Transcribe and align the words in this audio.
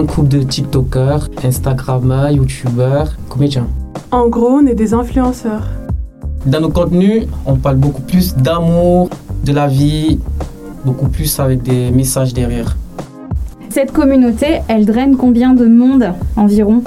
un 0.00 0.06
couple 0.06 0.28
de 0.28 0.42
TikTokers, 0.42 1.28
Instagrammeurs, 1.44 2.30
YouTubeurs, 2.30 3.16
comédiens. 3.28 3.66
En 4.10 4.28
gros, 4.28 4.48
on 4.48 4.66
est 4.66 4.74
des 4.74 4.94
influenceurs. 4.94 5.64
Dans 6.46 6.60
nos 6.60 6.70
contenus, 6.70 7.24
on 7.44 7.56
parle 7.56 7.76
beaucoup 7.76 8.00
plus 8.00 8.34
d'amour, 8.34 9.10
de 9.44 9.52
la 9.52 9.66
vie, 9.66 10.18
beaucoup 10.86 11.08
plus 11.08 11.38
avec 11.38 11.62
des 11.62 11.90
messages 11.90 12.32
derrière. 12.32 12.78
Cette 13.68 13.92
communauté, 13.92 14.60
elle 14.68 14.86
draine 14.86 15.16
combien 15.18 15.52
de 15.52 15.66
monde 15.66 16.14
environ? 16.36 16.82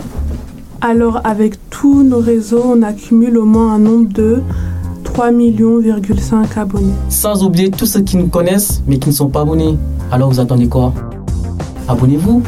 Alors 0.81 1.21
avec 1.23 1.69
tous 1.69 2.01
nos 2.03 2.19
réseaux, 2.19 2.63
on 2.65 2.81
accumule 2.81 3.37
au 3.37 3.45
moins 3.45 3.75
un 3.75 3.79
nombre 3.79 4.11
de 4.11 4.41
3 5.03 5.31
millions 5.31 5.79
abonnés. 6.57 6.93
Sans 7.09 7.43
oublier 7.43 7.69
tous 7.69 7.85
ceux 7.85 8.01
qui 8.01 8.17
nous 8.17 8.27
connaissent 8.27 8.81
mais 8.87 8.97
qui 8.97 9.09
ne 9.09 9.13
sont 9.13 9.29
pas 9.29 9.41
abonnés. 9.41 9.77
Alors 10.11 10.31
vous 10.31 10.39
attendez 10.39 10.67
quoi? 10.67 10.93
Abonnez-vous. 11.87 12.41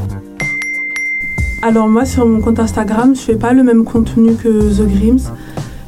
Alors 1.67 1.87
moi 1.87 2.05
sur 2.05 2.27
mon 2.27 2.41
compte 2.41 2.59
Instagram, 2.59 3.15
je 3.15 3.21
fais 3.21 3.37
pas 3.37 3.51
le 3.51 3.63
même 3.63 3.85
contenu 3.85 4.35
que 4.35 4.71
The 4.71 4.87
Grims. 4.87 5.31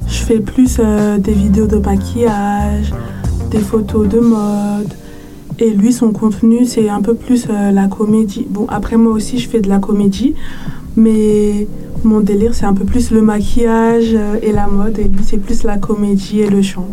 Je 0.08 0.24
fais 0.24 0.40
plus 0.40 0.78
euh, 0.80 1.20
des 1.20 1.34
vidéos 1.34 1.68
de 1.68 1.78
maquillage, 1.78 2.92
des 3.52 3.60
photos 3.60 4.08
de 4.10 4.18
mode. 4.18 4.92
Et 5.60 5.70
lui, 5.70 5.94
son 5.94 6.14
contenu, 6.14 6.66
c'est 6.66 6.90
un 6.90 7.04
peu 7.04 7.14
plus 7.14 7.46
euh, 7.52 7.70
la 7.70 7.88
comédie. 7.88 8.48
Bon, 8.50 8.66
après, 8.70 8.98
moi 8.98 9.14
aussi, 9.14 9.38
je 9.38 9.48
fais 9.48 9.60
de 9.60 9.70
la 9.70 9.78
comédie. 9.78 10.34
Mais 10.96 11.68
mon 12.04 12.22
délire, 12.22 12.56
c'est 12.56 12.66
un 12.66 12.74
peu 12.74 12.84
plus 12.84 13.12
le 13.12 13.22
maquillage 13.22 14.16
euh, 14.16 14.40
et 14.42 14.54
la 14.54 14.66
mode. 14.66 14.98
Et 14.98 15.04
lui, 15.04 15.22
c'est 15.22 15.38
plus 15.38 15.62
la 15.62 15.78
comédie 15.78 16.40
et 16.40 16.50
le 16.50 16.64
chant. 16.64 16.88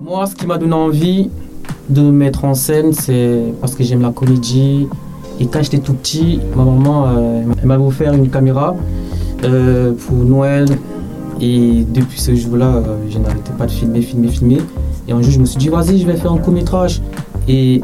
Moi, 0.00 0.24
ce 0.24 0.34
qui 0.34 0.46
m'a 0.46 0.56
donné 0.56 0.72
envie 0.72 1.28
de 1.90 2.00
me 2.00 2.10
mettre 2.10 2.46
en 2.46 2.54
scène, 2.54 2.94
c'est 2.94 3.52
parce 3.60 3.74
que 3.74 3.84
j'aime 3.84 4.00
la 4.00 4.12
comédie. 4.12 4.88
Et 5.42 5.46
quand 5.46 5.62
j'étais 5.62 5.78
tout 5.78 5.94
petit, 5.94 6.40
ma 6.56 6.64
maman, 6.64 7.08
elle 7.60 7.66
m'avait 7.66 7.84
offert 7.84 8.14
une 8.14 8.30
caméra 8.30 8.74
pour 9.42 10.16
Noël 10.24 10.66
et 11.42 11.84
depuis 11.92 12.20
ce 12.20 12.36
jour-là, 12.36 12.76
euh, 12.76 12.96
je 13.10 13.18
n'arrêtais 13.18 13.50
pas 13.58 13.66
de 13.66 13.70
filmer, 13.72 14.00
filmer, 14.00 14.28
filmer. 14.28 14.58
Et 15.08 15.12
un 15.12 15.20
jour, 15.22 15.32
je 15.32 15.40
me 15.40 15.44
suis 15.44 15.58
dit, 15.58 15.68
vas-y, 15.68 15.98
je 15.98 16.06
vais 16.06 16.16
faire 16.16 16.32
un 16.32 16.38
court-métrage. 16.38 17.02
Et 17.48 17.80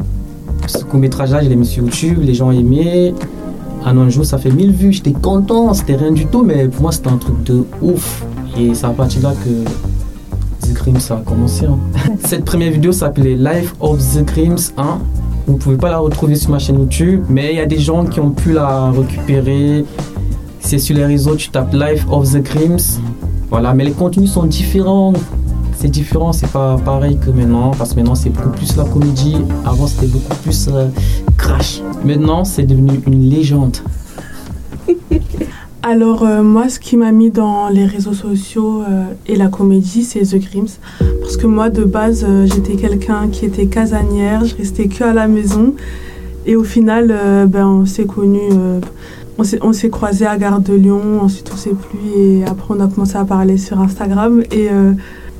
ce 0.65 0.83
court-métrage-là, 0.85 1.43
je 1.43 1.49
l'ai 1.49 1.57
mis 1.57 1.65
sur 1.65 1.83
YouTube, 1.83 2.19
les 2.21 2.33
gens 2.33 2.51
aimaient. 2.51 3.13
un 3.85 4.09
jour, 4.09 4.25
ça 4.25 4.37
fait 4.37 4.49
1000 4.49 4.71
vues, 4.71 4.93
j'étais 4.93 5.11
content, 5.11 5.73
c'était 5.73 5.97
rien 5.97 6.13
du 6.13 6.25
tout, 6.25 6.41
mais 6.41 6.69
pour 6.69 6.83
moi, 6.83 6.93
c'était 6.93 7.09
un 7.09 7.17
truc 7.17 7.43
de 7.43 7.65
ouf. 7.81 8.25
Et 8.57 8.73
c'est 8.73 8.85
à 8.85 8.91
partir 8.91 9.19
de 9.19 9.25
là 9.25 9.33
que 9.33 10.65
The 10.65 10.73
Crims 10.73 10.99
a 11.09 11.17
commencé. 11.17 11.65
Hein. 11.65 11.79
Cette 12.25 12.45
première 12.45 12.71
vidéo 12.71 12.93
s'appelait 12.93 13.35
Life 13.35 13.75
of 13.81 13.99
the 14.15 14.25
Crims 14.25 14.71
1. 14.77 14.99
Vous 15.49 15.55
ne 15.55 15.59
pouvez 15.59 15.77
pas 15.77 15.89
la 15.89 15.97
retrouver 15.97 16.35
sur 16.35 16.51
ma 16.51 16.59
chaîne 16.59 16.77
YouTube, 16.77 17.25
mais 17.27 17.53
il 17.53 17.55
y 17.55 17.59
a 17.59 17.65
des 17.65 17.79
gens 17.79 18.05
qui 18.05 18.19
ont 18.19 18.29
pu 18.29 18.53
la 18.53 18.91
récupérer. 18.91 19.83
C'est 20.59 20.77
sur 20.77 20.95
les 20.95 21.03
réseaux, 21.03 21.35
tu 21.35 21.49
tapes 21.49 21.73
Life 21.73 22.05
of 22.11 22.31
the 22.31 22.43
Crims. 22.43 23.01
Voilà, 23.49 23.73
mais 23.73 23.83
les 23.83 23.93
contenus 23.93 24.31
sont 24.31 24.43
différents. 24.43 25.11
C'est 25.75 25.87
différent, 25.87 26.33
c'est 26.33 26.51
pas 26.51 26.77
pareil 26.77 27.17
que 27.17 27.31
maintenant, 27.31 27.71
parce 27.71 27.93
que 27.93 27.95
maintenant 27.95 28.13
c'est 28.13 28.29
beaucoup 28.29 28.51
plus 28.51 28.77
la 28.77 28.83
comédie. 28.83 29.37
Avant 29.65 29.87
c'était 29.87 30.05
beaucoup 30.05 30.35
plus 30.43 30.69
euh, 30.71 30.87
crash. 31.35 31.81
Maintenant 32.05 32.45
c'est 32.45 32.67
devenu 32.67 33.01
une 33.07 33.27
légende. 33.27 33.77
Alors 35.81 36.23
euh, 36.23 36.43
moi, 36.43 36.69
ce 36.69 36.79
qui 36.79 36.97
m'a 36.97 37.11
mis 37.11 37.31
dans 37.31 37.69
les 37.69 37.85
réseaux 37.85 38.13
sociaux 38.13 38.81
euh, 38.81 39.03
et 39.27 39.35
la 39.35 39.47
comédie, 39.47 40.03
c'est 40.03 40.21
The 40.21 40.39
Grims. 40.39 40.77
Parce 41.21 41.37
que 41.37 41.47
moi, 41.47 41.69
de 41.69 41.83
base, 41.83 42.25
j'étais 42.45 42.75
quelqu'un 42.75 43.29
qui 43.31 43.45
était 43.45 43.67
casanière, 43.67 44.45
je 44.45 44.55
restais 44.55 44.87
que 44.87 45.03
à 45.03 45.13
la 45.13 45.27
maison. 45.27 45.75
Et 46.45 46.55
au 46.55 46.63
final, 46.63 47.07
ben, 47.47 47.67
on 47.67 47.85
s'est 47.85 48.05
connus 48.05 48.49
on 49.61 49.73
s'est 49.73 49.89
croisés 49.89 50.25
à 50.25 50.37
Gare 50.37 50.59
de 50.59 50.73
Lyon, 50.73 51.21
ensuite 51.21 51.49
on 51.53 51.57
s'est 51.57 51.71
plus 51.73 52.21
et 52.21 52.45
après 52.45 52.73
on 52.75 52.79
a 52.79 52.87
commencé 52.87 53.15
à 53.15 53.25
parler 53.25 53.57
sur 53.57 53.79
Instagram 53.79 54.41
et 54.51 54.69
euh, 54.69 54.93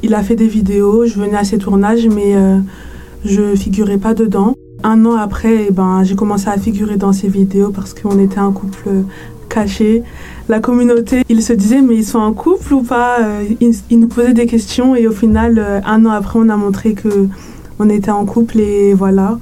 il 0.04 0.14
a 0.14 0.24
fait 0.24 0.36
des 0.36 0.48
vidéos, 0.48 1.06
je 1.06 1.20
venais 1.20 1.36
à 1.36 1.44
ses 1.44 1.58
tournages 1.58 2.08
mais 2.08 2.36
euh, 2.36 2.60
je 3.26 3.56
figurais 3.56 3.98
pas 3.98 4.14
dedans. 4.14 4.56
Un 4.84 5.06
an 5.06 5.16
après, 5.16 5.66
eh 5.68 5.72
ben, 5.72 6.04
j'ai 6.04 6.16
commencé 6.16 6.48
à 6.48 6.58
figurer 6.58 6.96
dans 6.96 7.12
ses 7.12 7.28
vidéos 7.28 7.72
parce 7.72 7.94
qu'on 7.94 8.18
était 8.18 8.40
un 8.40 8.54
couple 8.54 8.90
caché. 9.50 10.04
La 10.48 10.60
communauté, 10.60 11.24
ils 11.30 11.44
se 11.44 11.54
disaient 11.54 11.82
mais 11.82 11.96
ils 11.96 12.06
sont 12.06 12.20
en 12.20 12.34
couple 12.34 12.74
ou 12.74 12.82
pas? 12.82 13.18
Ils, 13.60 13.76
ils, 13.90 14.00
nous 14.00 14.08
posaient 14.08 14.34
des 14.34 14.46
questions 14.46 14.96
et 14.96 15.08
au 15.08 15.12
final, 15.12 15.60
euh, 15.60 15.82
un 15.86 16.06
an 16.06 16.12
après, 16.12 16.40
on 16.40 16.50
a 16.50 16.58
montré 16.58 16.94
que 16.94 17.28
on 17.80 17.90
était 17.90 18.12
en 18.12 18.26
couple 18.26 18.60
et 18.60 18.94
voilà. 18.94 19.38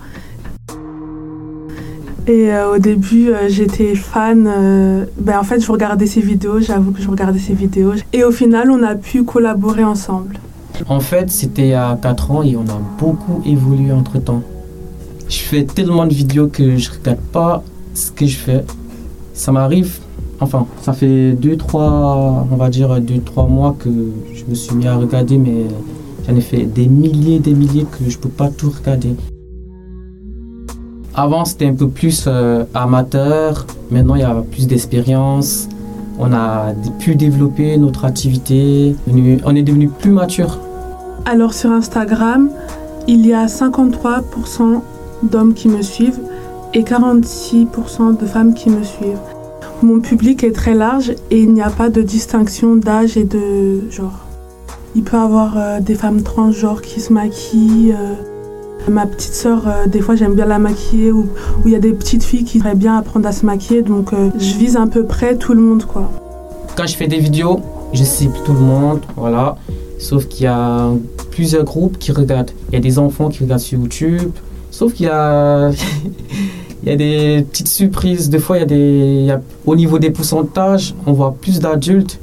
Et 2.28 2.52
euh, 2.52 2.76
au 2.76 2.78
début, 2.78 3.30
euh, 3.30 3.48
j'étais 3.48 3.96
fan. 3.96 4.46
Euh, 4.48 5.06
ben, 5.18 5.40
en 5.40 5.44
fait, 5.44 5.62
je 5.62 5.72
regardais 5.72 6.08
ses 6.08 6.20
vidéos, 6.20 6.60
j'avoue 6.60 6.92
que 6.92 7.02
je 7.02 7.10
regardais 7.10 7.40
ses 7.40 7.54
vidéos. 7.54 7.94
Et 8.12 8.26
au 8.26 8.32
final, 8.32 8.70
on 8.70 8.84
a 8.84 8.96
pu 8.96 9.24
collaborer 9.24 9.86
ensemble. 9.86 10.38
En 10.90 11.00
fait, 11.00 11.32
c'était 11.32 11.74
a 11.74 11.98
4 12.02 12.32
ans 12.32 12.44
et 12.44 12.58
on 12.58 12.64
a 12.64 12.80
beaucoup 13.00 13.42
évolué 13.46 13.94
entre 13.94 14.20
temps. 14.20 14.44
Je 15.30 15.40
fais 15.40 15.64
tellement 15.64 16.06
de 16.06 16.14
vidéos 16.14 16.48
que 16.48 16.78
je 16.78 16.92
regarde 16.92 17.20
pas 17.32 17.64
ce 17.94 18.12
que 18.12 18.26
je 18.26 18.38
fais. 18.38 18.64
Ça 19.38 19.52
m'arrive, 19.52 20.00
enfin, 20.40 20.66
ça 20.82 20.94
fait 20.94 21.34
2-3, 21.34 22.48
on 22.52 22.56
va 22.56 22.70
dire 22.70 23.00
2-3 23.00 23.48
mois 23.48 23.76
que 23.78 23.88
je 24.34 24.44
me 24.50 24.56
suis 24.56 24.76
mis 24.76 24.88
à 24.88 24.96
regarder, 24.96 25.38
mais 25.38 25.68
j'en 26.28 26.36
ai 26.36 26.42
fait 26.42 26.64
des 26.64 26.88
milliers, 26.88 27.38
des 27.38 27.54
milliers 27.54 27.86
que 27.86 28.10
je 28.10 28.18
peux 28.18 28.30
pas 28.30 28.50
tout 28.50 28.72
regarder. 28.72 29.16
Avant, 31.14 31.46
c'était 31.46 31.68
un 31.68 31.76
peu 31.76 31.88
plus 31.88 32.26
euh, 32.26 32.64
amateur. 32.74 33.68
Maintenant, 33.92 34.16
il 34.16 34.22
y 34.22 34.24
a 34.24 34.44
plus 34.52 34.66
d'expérience. 34.66 35.70
On 36.18 36.34
a 36.34 36.74
pu 36.98 37.16
développer 37.16 37.78
notre 37.78 38.06
activité. 38.06 38.96
On 39.46 39.56
est 39.56 39.64
devenu 39.64 39.88
plus 39.88 40.12
mature. 40.12 40.58
Alors, 41.26 41.54
sur 41.54 41.72
Instagram, 41.72 42.50
il 43.08 43.24
y 43.24 43.34
a 43.34 43.46
53% 43.46 44.82
d'hommes 45.22 45.54
qui 45.54 45.70
me 45.70 45.84
suivent 45.84 46.20
et 46.74 46.84
46% 46.84 48.20
de 48.20 48.26
femmes 48.26 48.54
qui 48.54 48.70
me 48.70 48.84
suivent. 48.84 49.20
Mon 49.84 50.00
public 50.00 50.44
est 50.44 50.54
très 50.54 50.74
large 50.74 51.12
et 51.30 51.40
il 51.40 51.54
n'y 51.54 51.62
a 51.62 51.70
pas 51.70 51.90
de 51.90 52.02
distinction 52.02 52.76
d'âge 52.76 53.16
et 53.16 53.24
de 53.24 53.90
genre. 53.92 54.26
Il 54.96 55.04
peut 55.04 55.18
y 55.18 55.20
avoir 55.20 55.54
euh, 55.58 55.80
des 55.80 55.96
femmes 55.96 56.24
transgenres 56.24 56.82
qui 56.82 57.00
se 57.00 57.14
maquillent. 57.14 57.94
Euh, 57.94 58.14
Ma 58.90 59.06
petite 59.06 59.34
sœur, 59.34 59.68
euh, 59.68 59.86
des 59.86 60.00
fois, 60.00 60.16
j'aime 60.16 60.34
bien 60.34 60.46
la 60.46 60.60
maquiller 60.60 61.12
ou 61.12 61.28
il 61.66 61.74
y 61.74 61.76
a 61.76 61.80
des 61.80 61.92
petites 61.92 62.24
filles 62.24 62.46
qui 62.46 62.58
aimeraient 62.58 62.74
bien 62.74 62.98
apprendre 62.98 63.28
à 63.28 63.34
se 63.34 63.46
maquiller. 63.46 63.82
Donc, 63.82 64.12
je 64.14 64.56
vise 64.56 64.78
à 64.78 64.88
peu 64.88 65.04
près 65.04 65.36
tout 65.36 65.54
le 65.54 65.60
monde, 65.60 65.84
quoi. 65.84 66.10
Quand 66.78 66.88
je 66.88 66.96
fais 66.96 67.08
des 67.08 67.20
vidéos, 67.20 67.60
je 67.92 68.04
cible 68.06 68.38
tout 68.46 68.54
le 68.54 68.62
monde, 68.62 69.02
voilà. 69.18 69.58
Sauf 70.00 70.28
qu'il 70.28 70.46
y 70.46 70.48
a 70.48 70.90
plusieurs 71.32 71.66
groupes 71.66 71.98
qui 71.98 72.12
regardent. 72.12 72.52
Il 72.70 72.76
y 72.76 72.78
a 72.78 72.80
des 72.80 72.98
enfants 72.98 73.30
qui 73.30 73.44
regardent 73.44 73.60
sur 73.60 73.78
YouTube. 73.80 74.32
Sauf 74.72 74.94
qu'il 74.94 75.08
y 75.08 75.10
a, 75.10 75.72
il 76.88 76.92
y 76.92 76.94
a 76.94 76.98
des 76.98 77.44
petites 77.44 77.68
surprises. 77.68 78.30
Des 78.30 78.40
fois, 78.40 78.58
y 78.58 78.62
a 78.62 78.66
des, 78.66 79.36
au 79.66 79.76
niveau 79.76 80.00
des 80.00 80.10
pourcentages, 80.10 80.96
on 81.06 81.14
voit 81.14 81.36
plus 81.40 81.60
d'adultes. 81.60 82.20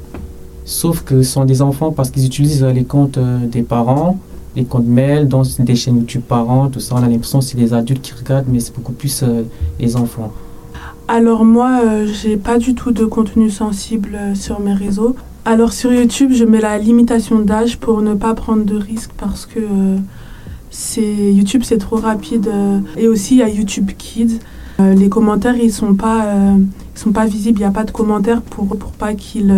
Sauf 0.65 1.03
que 1.03 1.21
ce 1.21 1.31
sont 1.31 1.45
des 1.45 1.61
enfants 1.61 1.91
parce 1.91 2.09
qu'ils 2.09 2.25
utilisent 2.25 2.63
les 2.63 2.83
comptes 2.83 3.17
euh, 3.17 3.37
des 3.45 3.61
parents 3.61 4.17
les 4.55 4.63
comptes 4.63 4.85
mail, 4.85 5.27
dans 5.27 5.43
des 5.59 5.75
chaînes 5.75 5.97
YouTube 5.97 6.21
parents, 6.27 6.69
tout 6.69 6.79
ça. 6.79 6.95
On 6.95 7.03
a 7.03 7.07
l'impression 7.07 7.39
que 7.39 7.45
c'est 7.45 7.57
les 7.57 7.73
adultes 7.73 8.01
qui 8.01 8.13
regardent, 8.13 8.47
mais 8.47 8.59
c'est 8.59 8.73
beaucoup 8.73 8.93
plus 8.93 9.23
euh, 9.23 9.43
les 9.79 9.95
enfants. 9.95 10.31
Alors 11.07 11.45
moi, 11.45 11.81
euh, 11.83 12.07
j'ai 12.07 12.37
pas 12.37 12.57
du 12.57 12.73
tout 12.73 12.91
de 12.91 13.05
contenu 13.05 13.49
sensible 13.49 14.15
euh, 14.15 14.35
sur 14.35 14.59
mes 14.59 14.73
réseaux. 14.73 15.15
Alors 15.43 15.73
sur 15.73 15.93
YouTube, 15.93 16.31
je 16.33 16.45
mets 16.45 16.61
la 16.61 16.77
limitation 16.77 17.39
d'âge 17.39 17.77
pour 17.77 18.01
ne 18.01 18.15
pas 18.15 18.33
prendre 18.33 18.63
de 18.63 18.75
risques 18.75 19.11
parce 19.17 19.45
que 19.45 19.59
c'est 20.71 21.31
YouTube 21.31 21.61
c'est 21.63 21.77
trop 21.77 21.97
rapide 21.97 22.49
et 22.97 23.07
aussi 23.07 23.35
il 23.35 23.37
y 23.37 23.43
a 23.43 23.47
YouTube 23.47 23.91
Kids. 23.95 24.39
Les 24.79 25.09
commentaires 25.09 25.55
ils 25.55 25.71
sont 25.71 25.93
pas 25.93 26.25
ils 26.95 26.99
sont 26.99 27.11
pas 27.11 27.25
visibles, 27.25 27.59
il 27.59 27.61
n'y 27.61 27.67
a 27.67 27.71
pas 27.71 27.83
de 27.85 27.91
commentaires 27.91 28.41
pour 28.41 28.67
pour 28.77 28.91
pas 28.91 29.13
qu'ils 29.13 29.53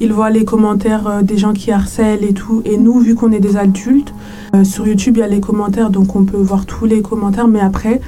ils 0.00 0.12
voient 0.12 0.30
les 0.30 0.44
commentaires 0.44 1.06
euh, 1.06 1.22
des 1.22 1.38
gens 1.38 1.52
qui 1.52 1.70
harcèlent 1.72 2.24
et 2.24 2.34
tout. 2.34 2.62
Et 2.64 2.76
nous, 2.76 2.98
vu 2.98 3.14
qu'on 3.14 3.32
est 3.32 3.40
des 3.40 3.56
adultes, 3.56 4.12
euh, 4.54 4.64
sur 4.64 4.86
YouTube, 4.86 5.16
il 5.16 5.20
y 5.20 5.22
a 5.22 5.28
les 5.28 5.40
commentaires, 5.40 5.90
donc 5.90 6.14
on 6.16 6.24
peut 6.24 6.36
voir 6.36 6.66
tous 6.66 6.84
les 6.84 7.02
commentaires. 7.02 7.48
Mais 7.48 7.60
après, 7.60 8.00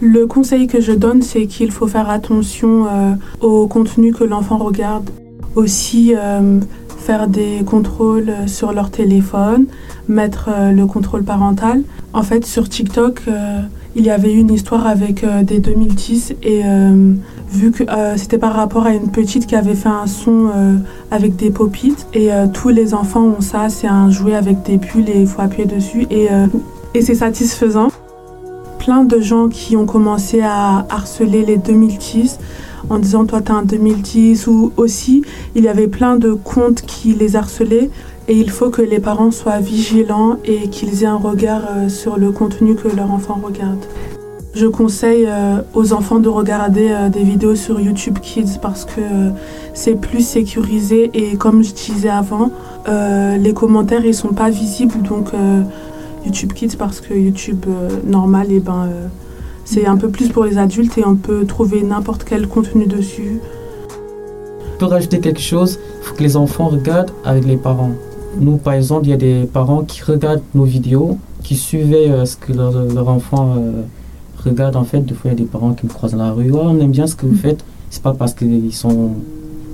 le 0.00 0.26
conseil 0.26 0.66
que 0.66 0.80
je 0.80 0.92
donne, 0.92 1.22
c'est 1.22 1.46
qu'il 1.46 1.70
faut 1.70 1.86
faire 1.86 2.10
attention 2.10 2.86
euh, 2.86 3.12
au 3.40 3.66
contenu 3.66 4.12
que 4.12 4.24
l'enfant 4.24 4.58
regarde. 4.58 5.10
Aussi, 5.54 6.12
faire 6.98 7.26
des 7.26 7.64
contrôles 7.66 8.32
sur 8.46 8.72
leur 8.72 8.90
téléphone, 8.92 9.66
mettre 10.06 10.50
le 10.72 10.86
contrôle 10.86 11.24
parental. 11.24 11.82
En 12.12 12.22
fait, 12.22 12.46
sur 12.46 12.68
TikTok, 12.68 13.22
il 13.98 14.06
y 14.06 14.10
avait 14.10 14.32
eu 14.32 14.38
une 14.38 14.52
histoire 14.52 14.86
avec 14.86 15.26
des 15.44 15.58
2010 15.58 16.36
et 16.42 16.62
vu 17.50 17.70
que 17.72 17.84
euh, 17.88 18.16
c'était 18.16 18.38
par 18.38 18.54
rapport 18.54 18.86
à 18.86 18.92
une 18.92 19.10
petite 19.10 19.46
qui 19.46 19.56
avait 19.56 19.74
fait 19.74 19.88
un 19.88 20.06
son 20.06 20.50
euh, 20.54 20.74
avec 21.10 21.36
des 21.36 21.50
popites 21.50 22.06
et 22.12 22.32
euh, 22.32 22.46
tous 22.46 22.68
les 22.68 22.94
enfants 22.94 23.24
ont 23.24 23.40
ça, 23.40 23.68
c'est 23.68 23.86
un 23.86 24.10
jouet 24.10 24.34
avec 24.34 24.62
des 24.62 24.76
bulles 24.76 25.08
et 25.08 25.20
il 25.20 25.26
faut 25.26 25.40
appuyer 25.40 25.66
dessus 25.66 26.06
et, 26.10 26.28
et 26.94 27.02
c'est 27.02 27.14
satisfaisant. 27.14 27.88
plein 28.78 29.04
de 29.04 29.20
gens 29.20 29.48
qui 29.48 29.76
ont 29.76 29.86
commencé 29.86 30.40
à 30.40 30.86
harceler 30.90 31.44
les 31.44 31.56
2010 31.56 32.38
en 32.90 32.98
disant 32.98 33.24
toi 33.24 33.40
t'as 33.40 33.54
un 33.54 33.62
2010 33.62 34.46
ou 34.46 34.72
aussi 34.76 35.22
il 35.54 35.64
y 35.64 35.68
avait 35.68 35.88
plein 35.88 36.16
de 36.16 36.32
comptes 36.32 36.82
qui 36.82 37.14
les 37.14 37.36
harcelaient 37.36 37.90
et 38.28 38.34
il 38.34 38.50
faut 38.50 38.68
que 38.68 38.82
les 38.82 39.00
parents 39.00 39.30
soient 39.30 39.58
vigilants 39.58 40.36
et 40.44 40.68
qu'ils 40.68 41.02
aient 41.02 41.06
un 41.06 41.16
regard 41.16 41.62
euh, 41.70 41.88
sur 41.88 42.18
le 42.18 42.30
contenu 42.30 42.74
que 42.74 42.88
leur 42.94 43.10
enfant 43.10 43.40
regarde. 43.42 43.84
Je 44.54 44.66
conseille 44.66 45.26
euh, 45.26 45.62
aux 45.74 45.94
enfants 45.94 46.18
de 46.18 46.28
regarder 46.28 46.88
euh, 46.90 47.08
des 47.08 47.22
vidéos 47.22 47.54
sur 47.54 47.80
YouTube 47.80 48.18
Kids 48.20 48.58
parce 48.60 48.84
que 48.84 49.00
c'est 49.72 49.94
plus 49.94 50.26
sécurisé 50.26 51.10
et 51.14 51.36
comme 51.36 51.64
je 51.64 51.72
disais 51.72 52.10
avant, 52.10 52.50
les 52.86 53.52
commentaires 53.52 54.04
ils 54.04 54.14
sont 54.14 54.32
pas 54.32 54.48
visibles 54.48 55.02
donc 55.02 55.28
YouTube 56.24 56.54
Kids 56.54 56.76
parce 56.78 57.02
que 57.02 57.12
YouTube 57.12 57.66
normal 58.06 58.50
et 58.50 58.56
eh 58.56 58.60
ben 58.60 58.88
c'est 59.66 59.84
un 59.84 59.98
peu 59.98 60.08
plus 60.08 60.30
pour 60.30 60.44
les 60.44 60.56
adultes 60.56 60.96
et 60.96 61.04
on 61.06 61.14
peut 61.14 61.44
trouver 61.44 61.82
n'importe 61.82 62.24
quel 62.24 62.48
contenu 62.48 62.86
dessus. 62.86 63.40
Peux 64.78 64.86
rajouter 64.86 65.20
quelque 65.20 65.42
chose, 65.42 65.78
il 66.00 66.06
faut 66.06 66.14
que 66.14 66.22
les 66.22 66.36
enfants 66.38 66.68
regardent 66.68 67.12
avec 67.24 67.44
les 67.44 67.58
parents. 67.58 67.92
Nous, 68.36 68.56
par 68.58 68.74
exemple, 68.74 69.06
il 69.06 69.10
y 69.10 69.14
a 69.14 69.16
des 69.16 69.48
parents 69.50 69.82
qui 69.82 70.02
regardent 70.02 70.42
nos 70.54 70.64
vidéos, 70.64 71.18
qui 71.42 71.56
suivaient 71.56 72.10
euh, 72.10 72.24
ce 72.24 72.36
que 72.36 72.52
leur, 72.52 73.08
enfant 73.08 73.54
euh, 73.56 73.82
regarde. 74.44 74.76
En 74.76 74.84
fait, 74.84 75.00
des 75.00 75.14
fois, 75.14 75.30
il 75.30 75.38
y 75.38 75.40
a 75.40 75.44
des 75.44 75.50
parents 75.50 75.72
qui 75.72 75.86
me 75.86 75.90
croisent 75.90 76.16
dans 76.16 76.24
la 76.24 76.32
rue. 76.32 76.50
Oh, 76.52 76.60
on 76.62 76.78
aime 76.80 76.90
bien 76.90 77.06
ce 77.06 77.16
que 77.16 77.26
vous 77.26 77.34
mm. 77.34 77.38
faites. 77.38 77.64
C'est 77.90 78.02
pas 78.02 78.12
parce 78.12 78.34
qu'ils 78.34 78.74
sont 78.74 79.12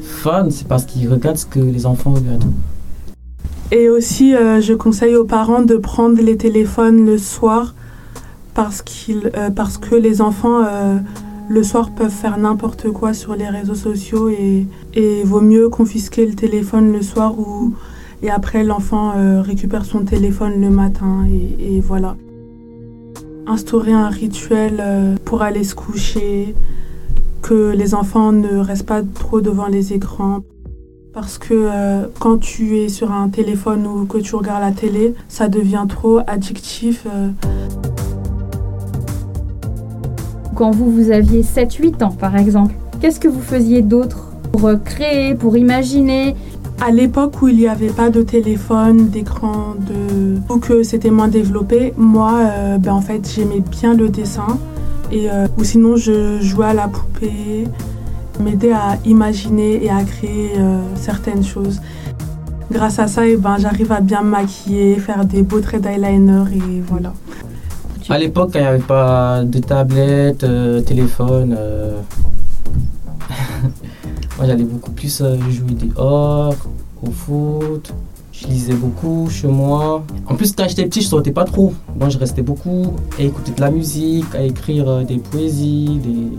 fans, 0.02 0.48
c'est 0.50 0.68
parce 0.68 0.84
qu'ils 0.84 1.08
regardent 1.10 1.36
ce 1.36 1.46
que 1.46 1.58
les 1.58 1.84
enfants 1.84 2.12
regardent. 2.12 2.44
Et 3.72 3.88
aussi, 3.88 4.34
euh, 4.34 4.60
je 4.60 4.72
conseille 4.72 5.16
aux 5.16 5.24
parents 5.24 5.62
de 5.62 5.76
prendre 5.76 6.20
les 6.22 6.36
téléphones 6.36 7.04
le 7.04 7.18
soir 7.18 7.74
parce, 8.54 8.82
qu'ils, 8.82 9.32
parce 9.56 9.78
que 9.78 9.96
les 9.96 10.20
enfants, 10.20 10.60
le 11.48 11.62
soir, 11.64 11.90
peuvent 11.90 12.08
faire 12.08 12.38
n'importe 12.38 12.88
quoi 12.92 13.12
sur 13.12 13.34
les 13.34 13.48
réseaux 13.48 13.74
sociaux 13.74 14.28
et, 14.28 14.68
et 14.94 15.24
vaut 15.24 15.40
mieux 15.40 15.68
confisquer 15.68 16.24
le 16.24 16.34
téléphone 16.34 16.92
le 16.92 17.02
soir 17.02 17.36
ou 17.36 17.74
et 18.24 18.30
après, 18.30 18.64
l'enfant 18.64 19.12
euh, 19.18 19.42
récupère 19.42 19.84
son 19.84 20.00
téléphone 20.00 20.58
le 20.58 20.70
matin 20.70 21.26
et, 21.60 21.78
voilà. 21.82 22.16
Instaurer 23.46 23.92
un 23.92 24.08
rituel 24.08 24.78
euh, 24.80 25.16
pour 25.26 25.42
aller 25.42 25.62
se 25.62 25.74
coucher, 25.74 26.54
que 27.42 27.72
les 27.76 27.94
enfants 27.94 28.32
ne 28.32 28.56
restent 28.56 28.86
pas 28.86 29.02
trop 29.02 29.42
devant 29.42 29.66
les 29.66 29.92
écrans. 29.92 30.40
Parce 31.12 31.36
que 31.36 31.52
euh, 31.52 32.06
quand 32.18 32.38
tu 32.38 32.78
es 32.78 32.88
sur 32.88 33.12
un 33.12 33.28
téléphone 33.28 33.86
ou 33.86 34.06
que 34.06 34.16
tu 34.16 34.34
regardes 34.36 34.62
la 34.62 34.72
télé, 34.72 35.12
ça 35.28 35.48
devient 35.48 35.84
trop 35.86 36.20
addictif. 36.26 37.06
Quand 40.54 40.70
vous, 40.70 40.90
vous 40.90 41.10
aviez 41.10 41.42
7-8 41.42 42.02
ans, 42.02 42.16
par 42.18 42.36
exemple, 42.36 42.74
qu'est-ce 43.02 43.20
que 43.20 43.28
vous 43.28 43.42
faisiez 43.42 43.82
d'autre 43.82 44.30
pour 44.50 44.70
créer, 44.82 45.34
pour 45.34 45.58
imaginer 45.58 46.34
à 46.80 46.90
l'époque 46.90 47.40
où 47.40 47.48
il 47.48 47.56
n'y 47.56 47.68
avait 47.68 47.88
pas 47.92 48.10
de 48.10 48.22
téléphone, 48.22 49.08
d'écran, 49.08 49.74
de... 49.78 50.38
ou 50.52 50.58
que 50.58 50.82
c'était 50.82 51.10
moins 51.10 51.28
développé, 51.28 51.94
moi, 51.96 52.32
euh, 52.42 52.78
ben, 52.78 52.92
en 52.92 53.00
fait, 53.00 53.30
j'aimais 53.34 53.62
bien 53.70 53.94
le 53.94 54.08
dessin. 54.08 54.58
Et, 55.10 55.30
euh, 55.30 55.46
ou 55.58 55.64
sinon, 55.64 55.96
je 55.96 56.40
jouais 56.40 56.66
à 56.66 56.74
la 56.74 56.88
poupée, 56.88 57.68
m'aidait 58.40 58.72
à 58.72 58.98
imaginer 59.04 59.84
et 59.84 59.90
à 59.90 60.02
créer 60.02 60.52
euh, 60.58 60.80
certaines 60.96 61.44
choses. 61.44 61.80
Grâce 62.70 62.98
à 62.98 63.06
ça, 63.06 63.26
eh 63.26 63.36
ben, 63.36 63.56
j'arrive 63.58 63.92
à 63.92 64.00
bien 64.00 64.22
me 64.22 64.30
maquiller, 64.30 64.96
faire 64.96 65.24
des 65.24 65.42
beaux 65.42 65.60
traits 65.60 65.82
d'eyeliner 65.82 66.44
et 66.54 66.82
voilà. 66.86 67.12
À 68.10 68.18
l'époque, 68.18 68.50
il 68.54 68.60
n'y 68.60 68.66
avait 68.66 68.78
pas 68.78 69.42
de 69.44 69.58
tablette, 69.60 70.44
téléphone, 70.84 71.56
j'allais 74.46 74.64
beaucoup 74.64 74.90
plus 74.90 75.20
euh, 75.20 75.38
jouer 75.50 75.74
dehors, 75.74 76.54
au 77.02 77.10
foot. 77.10 77.92
Je 78.32 78.48
lisais 78.48 78.74
beaucoup 78.74 79.28
chez 79.30 79.46
moi. 79.46 80.04
En 80.26 80.34
plus, 80.34 80.52
quand 80.52 80.66
j'étais 80.68 80.86
petit, 80.86 81.02
je 81.02 81.06
sortais 81.06 81.30
pas 81.30 81.44
trop. 81.44 81.72
Donc, 81.94 82.10
je 82.10 82.18
restais 82.18 82.42
beaucoup 82.42 82.94
à 83.18 83.22
écouter 83.22 83.52
de 83.52 83.60
la 83.60 83.70
musique, 83.70 84.34
à 84.34 84.42
écrire 84.42 84.88
euh, 84.88 85.04
des 85.04 85.18
poésies, 85.18 86.00
des. 86.02 86.36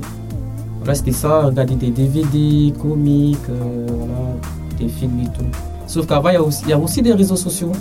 Voilà, 0.79 0.95
c'était 0.95 1.13
ça, 1.13 1.43
regarder 1.43 1.75
des 1.75 1.89
DVD, 1.89 2.73
comics, 2.79 3.37
euh, 3.49 3.87
voilà, 3.87 4.13
des 4.77 4.87
films 4.89 5.21
et 5.21 5.37
tout. 5.37 5.45
Sauf 5.87 6.05
qu'avant, 6.05 6.29
il 6.29 6.69
y, 6.69 6.73
a 6.73 6.77
aussi 6.77 7.01
des 7.01 7.13
réseaux 7.13 7.37
sociaux. 7.37 7.71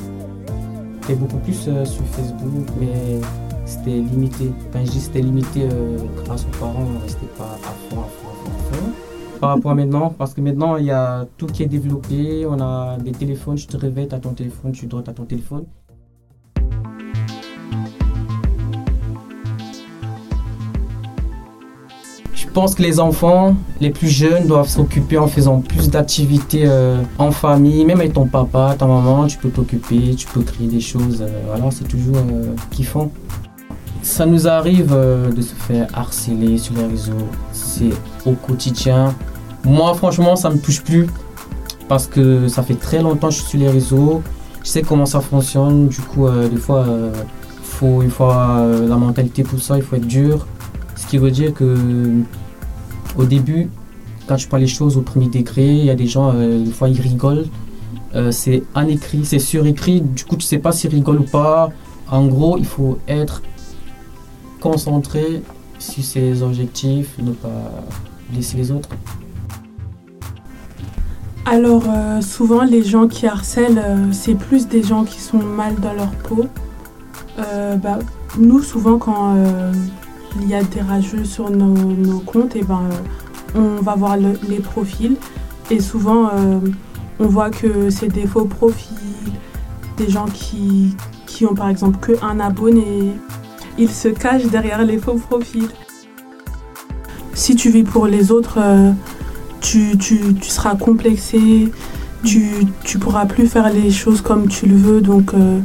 C'était 1.03 1.17
beaucoup 1.17 1.37
plus 1.38 1.55
sur 1.55 2.05
Facebook, 2.12 2.67
mais 2.81 3.20
c'était 3.67 3.91
limité. 3.91 4.53
Quand 4.73 4.79
je 4.85 4.91
dis 4.91 5.00
c'était 5.00 5.20
limité 5.20 5.69
grâce 6.25 6.44
aux 6.44 6.59
parents, 6.59 6.87
c'était 7.06 7.27
pas 7.37 7.59
à 7.62 7.91
fond, 7.91 8.00
à 8.00 8.05
fond, 8.05 8.05
à 8.06 8.09
fond 8.09 8.24
par 9.44 9.56
rapport 9.56 9.73
à 9.73 9.75
maintenant, 9.75 10.08
parce 10.17 10.32
que 10.32 10.41
maintenant, 10.41 10.79
il 10.79 10.87
y 10.87 10.91
a 10.91 11.26
tout 11.37 11.44
qui 11.44 11.62
est 11.62 11.67
développé. 11.67 12.46
On 12.49 12.58
a 12.62 12.96
des 12.96 13.12
téléphones, 13.12 13.56
tu 13.56 13.67
te 13.67 13.76
réveilles, 13.76 14.08
as 14.11 14.19
ton 14.19 14.32
téléphone, 14.32 14.73
tu 14.73 14.87
dors, 14.87 15.02
as 15.06 15.12
ton 15.12 15.26
téléphone. 15.26 15.67
Je 22.35 22.46
pense 22.55 22.75
que 22.75 22.82
les 22.82 23.00
enfants, 23.00 23.55
les 23.82 23.91
plus 23.91 24.08
jeunes, 24.08 24.46
doivent 24.46 24.69
s'occuper 24.69 25.19
en 25.19 25.26
faisant 25.26 25.61
plus 25.61 25.91
d'activités 25.91 26.62
euh, 26.64 27.02
en 27.19 27.31
famille, 27.31 27.85
même 27.85 28.00
avec 28.00 28.14
ton 28.14 28.26
papa, 28.26 28.76
ta 28.79 28.87
maman, 28.87 29.26
tu 29.26 29.37
peux 29.37 29.50
t'occuper, 29.50 30.14
tu 30.14 30.26
peux 30.29 30.41
créer 30.41 30.69
des 30.69 30.81
choses. 30.81 31.20
Euh, 31.20 31.43
voilà, 31.49 31.70
c'est 31.70 31.87
toujours 31.87 32.17
euh, 32.17 32.55
kiffant. 32.70 33.11
Ça 34.00 34.25
nous 34.25 34.49
arrive 34.49 34.94
de 34.94 35.41
se 35.43 35.55
faire 35.55 35.88
harceler 35.93 36.56
sur 36.58 36.75
les 36.76 36.87
réseaux. 36.87 37.29
C'est 37.52 37.91
au 38.25 38.32
quotidien. 38.32 39.14
Moi, 39.64 39.94
franchement, 39.94 40.37
ça 40.37 40.50
me 40.50 40.58
touche 40.58 40.82
plus 40.82 41.06
parce 41.88 42.06
que 42.06 42.49
ça 42.49 42.62
fait 42.62 42.75
très 42.75 43.00
longtemps 43.00 43.28
que 43.28 43.34
je 43.34 43.40
suis 43.40 43.49
sur 43.50 43.58
les 43.58 43.70
réseaux. 43.70 44.22
Je 44.62 44.69
sais 44.69 44.82
comment 44.82 45.06
ça 45.06 45.20
fonctionne. 45.20 45.88
Du 45.88 46.00
coup, 46.00 46.26
euh, 46.26 46.49
des 46.49 46.56
fois, 46.56 46.87
euh, 46.87 47.12
faut, 47.62 48.02
il 48.02 48.11
faut 48.11 48.31
euh, 48.31 48.87
la 48.88 48.96
mentalité 48.96 49.43
pour 49.43 49.61
ça. 49.61 49.76
Il 49.76 49.82
faut 49.82 49.96
être 49.96 50.06
dur. 50.06 50.46
Ce 50.96 51.06
qui 51.06 51.19
veut 51.19 51.31
dire 51.31 51.55
que 51.55 51.76
au 53.16 53.25
début, 53.25 53.70
quand 54.26 54.37
tu 54.37 54.49
parles 54.49 54.62
les 54.62 54.69
choses 54.69 54.96
au 54.96 55.02
premier 55.02 55.28
degré, 55.28 55.67
il 55.67 55.84
y 55.84 55.90
a 55.90 55.94
des 55.94 56.06
gens, 56.06 56.32
des 56.32 56.70
fois, 56.70 56.88
ils 56.88 57.00
rigolent. 57.00 57.46
c'est 58.31 58.62
un 58.74 58.86
écrit, 58.86 59.24
c'est 59.24 59.39
surécrit. 59.39 60.00
Du 60.00 60.24
coup, 60.24 60.36
tu 60.36 60.46
sais 60.46 60.58
pas 60.58 60.72
s'ils 60.72 60.91
rigolent 60.91 61.20
ou 61.20 61.24
pas. 61.24 61.70
En 62.10 62.27
gros, 62.27 62.56
il 62.58 62.65
faut 62.65 62.98
être 63.06 63.43
concentré 64.60 65.43
sur 65.79 66.03
ses 66.03 66.43
objectifs, 66.43 67.17
ne 67.19 67.32
pas 67.32 67.70
laisser 68.32 68.56
les 68.56 68.70
autres. 68.70 68.89
Alors 71.46 71.84
euh, 71.89 72.22
souvent 72.22 72.65
les 72.65 72.82
gens 72.82 73.06
qui 73.06 73.27
harcèlent, 73.27 73.82
euh, 73.84 74.13
c'est 74.13 74.34
plus 74.34 74.67
des 74.67 74.82
gens 74.82 75.05
qui 75.05 75.20
sont 75.20 75.43
mal 75.43 75.74
dans 75.74 75.93
leur 75.93 76.10
peau. 76.10 76.46
Euh, 77.39 77.77
bah, 77.77 77.98
nous 78.39 78.63
souvent 78.63 78.96
quand 78.98 79.36
il 80.41 80.48
y 80.48 80.55
a 80.55 80.63
des 80.63 80.81
rageux 80.81 81.24
sur 81.24 81.51
nos, 81.51 82.19
comptes, 82.20 82.56
et 82.56 82.60
eh 82.63 82.65
ben, 82.65 82.89
on 83.55 83.82
va 83.82 83.94
voir 83.94 84.17
les 84.17 84.58
profils 84.58 85.17
et 85.70 85.81
souvent 85.81 86.31
on 87.20 87.27
voit 87.27 87.51
que 87.51 87.91
c'est 87.91 88.08
des 88.08 88.27
faux 88.27 88.46
profils, 88.46 88.98
des 89.96 90.10
gens 90.10 90.27
qui, 90.27 90.96
qui 91.27 91.46
ont 91.46 91.55
par 91.55 91.69
exemple 91.69 91.98
que 92.01 92.13
un 92.24 92.41
abonné. 92.41 93.13
Ils 93.79 93.91
se 93.91 94.08
cachent 94.08 94.46
derrière 94.46 94.84
les 94.84 94.98
faux 94.98 95.15
profils. 95.15 95.69
Si 97.34 97.55
tu 97.55 97.70
vis 97.70 97.84
pour 97.84 98.06
les 98.06 98.32
autres, 98.32 98.58
tu, 99.98 100.36
seras 100.43 100.76
complexé, 100.76 101.70
tu, 102.24 102.66
tu 102.84 102.98
pourras 102.98 103.26
plus 103.26 103.46
faire 103.46 103.72
les 103.72 103.90
choses 103.90 104.20
comme 104.20 104.48
tu 104.48 104.66
le 104.66 104.76
veux, 104.76 105.00
donc 105.00 105.34
euh, 105.34 105.60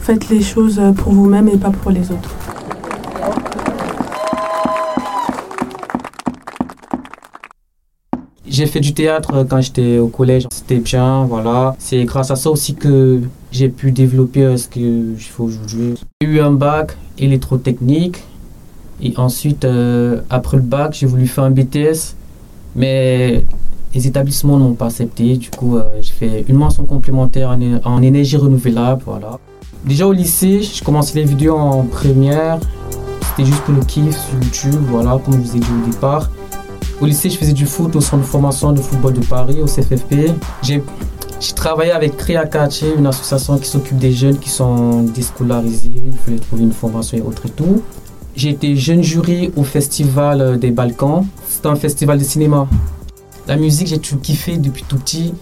faites 0.00 0.28
les 0.28 0.42
choses 0.42 0.80
pour 0.96 1.12
vous-même 1.12 1.48
et 1.48 1.56
pas 1.56 1.70
pour 1.70 1.90
les 1.90 2.10
autres. 2.10 2.34
J'ai 8.48 8.66
fait 8.66 8.80
du 8.80 8.94
théâtre 8.94 9.44
quand 9.48 9.60
j'étais 9.60 9.98
au 9.98 10.08
collège, 10.08 10.46
c'était 10.50 10.78
bien, 10.78 11.24
voilà. 11.24 11.76
C'est 11.78 12.04
grâce 12.04 12.30
à 12.30 12.36
ça 12.36 12.50
aussi 12.50 12.74
que 12.74 13.20
j'ai 13.52 13.68
pu 13.68 13.92
développer 13.92 14.44
euh, 14.44 14.56
ce 14.56 14.68
que 14.68 15.14
je 15.16 15.26
fais 15.26 15.42
aujourd'hui. 15.42 15.94
J'ai 16.20 16.28
eu 16.28 16.40
un 16.40 16.52
bac 16.52 16.96
électrotechnique 17.18 18.22
et 19.02 19.12
ensuite, 19.18 19.64
euh, 19.64 20.22
après 20.30 20.56
le 20.56 20.62
bac, 20.62 20.94
j'ai 20.94 21.06
voulu 21.06 21.26
faire 21.26 21.44
un 21.44 21.50
BTS 21.50 22.16
mais 22.76 23.44
les 23.94 24.06
établissements 24.06 24.58
n'ont 24.58 24.74
pas 24.74 24.86
accepté. 24.86 25.36
Du 25.36 25.50
coup, 25.50 25.76
euh, 25.78 26.00
je 26.02 26.12
fais 26.12 26.44
une 26.48 26.56
mention 26.56 26.84
complémentaire 26.84 27.56
en, 27.84 28.02
énergie 28.02 28.36
renouvelable. 28.36 29.02
Voilà. 29.06 29.38
Déjà 29.84 30.06
au 30.06 30.12
lycée, 30.12 30.62
je 30.62 30.84
commençais 30.84 31.18
les 31.18 31.24
vidéos 31.24 31.56
en 31.56 31.84
première. 31.84 32.60
C'était 33.30 33.50
juste 33.50 33.62
pour 33.62 33.74
le 33.74 33.80
kiff 33.80 34.16
sur 34.16 34.34
YouTube, 34.34 34.82
voilà, 34.88 35.18
comme 35.24 35.34
je 35.34 35.38
vous 35.50 35.56
ai 35.56 35.60
dit 35.60 35.68
au 35.82 35.90
départ. 35.90 36.30
Au 37.00 37.06
lycée, 37.06 37.28
je 37.30 37.36
faisais 37.36 37.52
du 37.52 37.66
foot 37.66 37.94
au 37.96 38.00
centre 38.00 38.22
de 38.22 38.28
formation 38.28 38.72
de 38.72 38.80
football 38.80 39.14
de 39.14 39.24
Paris, 39.24 39.60
au 39.62 39.66
CFFP. 39.66 40.32
J'ai 40.62 40.82
travaillé 41.54 41.92
avec 41.92 42.16
Créa 42.16 42.44
une 42.96 43.06
association 43.06 43.58
qui 43.58 43.68
s'occupe 43.68 43.98
des 43.98 44.12
jeunes 44.12 44.38
qui 44.38 44.48
sont 44.48 45.02
déscolarisés. 45.02 45.92
Il 45.94 46.12
fallait 46.12 46.38
trouver 46.38 46.62
une 46.62 46.72
formation 46.72 47.18
et 47.18 47.20
autre 47.20 47.42
et 47.46 47.50
tout. 47.50 47.82
J'ai 48.34 48.50
été 48.50 48.76
jeune 48.76 49.02
jury 49.02 49.50
au 49.56 49.62
festival 49.62 50.58
des 50.58 50.70
Balkans. 50.70 51.24
C'était 51.56 51.68
un 51.68 51.76
festival 51.76 52.18
de 52.18 52.22
cinéma. 52.22 52.68
La 53.48 53.56
musique, 53.56 53.86
j'ai 53.86 53.96
toujours 53.96 54.20
kiffé 54.20 54.58
depuis 54.58 54.84
tout 54.86 54.98
petit. 54.98 55.32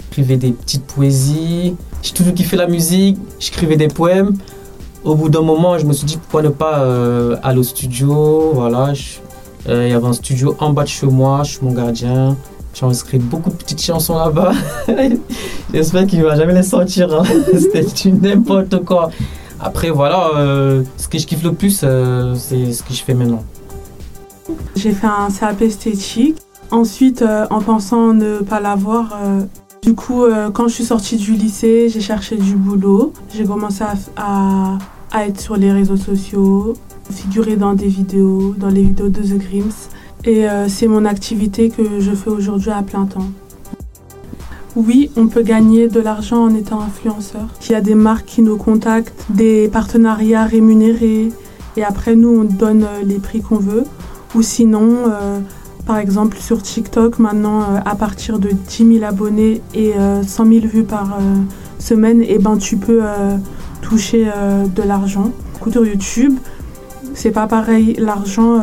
J'écrivais 0.00 0.36
des 0.36 0.50
petites 0.50 0.84
poésies. 0.84 1.76
J'ai 2.02 2.12
toujours 2.12 2.34
kiffé 2.34 2.56
la 2.56 2.66
musique. 2.66 3.16
J'écrivais 3.38 3.76
des 3.76 3.86
poèmes. 3.86 4.36
Au 5.04 5.14
bout 5.14 5.28
d'un 5.28 5.42
moment, 5.42 5.78
je 5.78 5.86
me 5.86 5.92
suis 5.92 6.06
dit 6.06 6.16
pourquoi 6.16 6.42
ne 6.42 6.48
pas 6.48 6.80
euh, 6.80 7.36
aller 7.44 7.60
au 7.60 7.62
studio? 7.62 8.50
Voilà, 8.52 8.94
euh, 9.68 9.86
il 9.86 9.92
y 9.92 9.94
avait 9.94 10.04
un 10.04 10.12
studio 10.12 10.56
en 10.58 10.72
bas 10.72 10.82
de 10.82 10.88
chez 10.88 11.06
moi. 11.06 11.44
Je 11.44 11.52
suis 11.52 11.64
mon 11.64 11.72
gardien. 11.72 12.36
J'ai 12.74 12.84
enregistré 12.84 13.18
beaucoup 13.18 13.50
de 13.50 13.54
petites 13.54 13.80
chansons 13.80 14.18
là-bas. 14.18 14.54
J'espère 15.72 16.08
qu'il 16.08 16.18
ne 16.18 16.24
va 16.24 16.34
jamais 16.34 16.54
les 16.54 16.64
sortir. 16.64 17.14
Hein. 17.14 17.22
C'était 17.52 18.10
n'importe 18.10 18.84
quoi. 18.84 19.08
Après, 19.60 19.90
voilà, 19.90 20.30
euh, 20.34 20.82
ce 20.96 21.06
que 21.06 21.16
je 21.16 21.28
kiffe 21.28 21.44
le 21.44 21.52
plus, 21.52 21.70
c'est 21.78 22.72
ce 22.72 22.82
que 22.82 22.92
je 22.92 23.04
fais 23.04 23.14
maintenant. 23.14 23.44
J'ai 24.76 24.92
fait 24.92 25.06
un 25.06 25.28
CAP 25.30 25.62
esthétique. 25.62 26.36
Ensuite, 26.70 27.22
euh, 27.22 27.46
en 27.50 27.60
pensant 27.60 28.12
ne 28.12 28.38
pas 28.38 28.60
l'avoir, 28.60 29.16
du 29.82 29.94
coup, 29.94 30.24
quand 30.54 30.66
je 30.68 30.74
suis 30.74 30.84
sortie 30.84 31.16
du 31.16 31.34
lycée, 31.34 31.88
j'ai 31.88 32.00
cherché 32.00 32.36
du 32.36 32.56
boulot. 32.56 33.12
J'ai 33.34 33.44
commencé 33.44 33.84
à, 34.16 34.78
à, 35.12 35.26
être 35.26 35.40
sur 35.40 35.56
les 35.56 35.70
réseaux 35.70 35.96
sociaux, 35.96 36.74
figurer 37.10 37.56
dans 37.56 37.74
des 37.74 37.88
vidéos, 37.88 38.54
dans 38.56 38.70
les 38.70 38.82
vidéos 38.82 39.08
de 39.08 39.20
The 39.20 39.38
Grims. 39.38 39.88
Et 40.24 40.46
c'est 40.68 40.88
mon 40.88 41.04
activité 41.04 41.68
que 41.68 42.00
je 42.00 42.12
fais 42.12 42.30
aujourd'hui 42.30 42.70
à 42.70 42.82
plein 42.82 43.04
temps. 43.04 43.28
Oui, 44.76 45.08
on 45.16 45.28
peut 45.28 45.42
gagner 45.42 45.86
de 45.86 46.00
l'argent 46.00 46.42
en 46.42 46.54
étant 46.54 46.80
influenceur. 46.80 47.46
Il 47.62 47.70
y 47.70 47.74
a 47.76 47.80
des 47.80 47.94
marques 47.94 48.26
qui 48.26 48.42
nous 48.42 48.56
contactent, 48.56 49.26
des 49.28 49.68
partenariats 49.68 50.46
rémunérés, 50.46 51.30
et 51.76 51.84
après 51.84 52.16
nous 52.16 52.40
on 52.40 52.42
donne 52.42 52.82
euh, 52.82 53.02
les 53.04 53.20
prix 53.20 53.40
qu'on 53.40 53.58
veut. 53.58 53.84
Ou 54.34 54.42
sinon, 54.42 55.08
euh, 55.08 55.38
par 55.86 55.98
exemple 55.98 56.38
sur 56.38 56.62
TikTok, 56.62 57.18
maintenant 57.18 57.60
euh, 57.60 57.78
à 57.84 57.94
partir 57.94 58.38
de 58.38 58.50
10 58.50 58.98
000 58.98 59.04
abonnés 59.04 59.62
et 59.74 59.92
100 60.26 60.46
000 60.46 60.66
vues 60.66 60.84
par 60.84 61.18
semaine, 61.78 62.22
et 62.22 62.34
eh 62.34 62.38
ben 62.38 62.56
tu 62.56 62.76
peux 62.76 63.02
toucher 63.82 64.30
de 64.74 64.82
l'argent. 64.82 65.30
Sur 65.70 65.86
YouTube, 65.86 66.34
c'est 67.14 67.30
pas 67.30 67.46
pareil. 67.46 67.94
L'argent, 67.98 68.60